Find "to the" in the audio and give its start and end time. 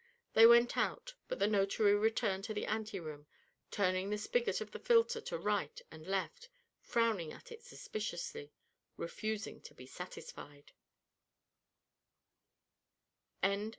2.45-2.65